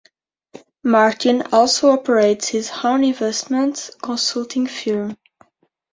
Martin 0.83 1.43
also 1.51 1.91
operates 1.91 2.47
his 2.47 2.71
own 2.83 3.03
investment 3.03 3.91
consulting 4.01 4.65
firm. 4.65 5.15